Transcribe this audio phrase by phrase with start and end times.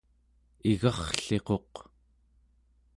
[0.71, 1.71] igarrliquq